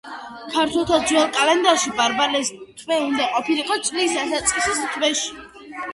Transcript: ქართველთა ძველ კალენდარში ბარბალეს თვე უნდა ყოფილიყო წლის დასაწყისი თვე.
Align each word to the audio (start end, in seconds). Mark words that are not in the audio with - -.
ქართველთა 0.53 0.97
ძველ 1.11 1.27
კალენდარში 1.35 1.93
ბარბალეს 1.99 2.49
თვე 2.81 2.97
უნდა 3.11 3.27
ყოფილიყო 3.35 3.77
წლის 3.91 4.19
დასაწყისი 4.21 4.91
თვე. 4.97 5.13